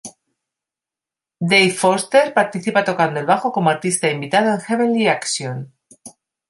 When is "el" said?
3.19-3.27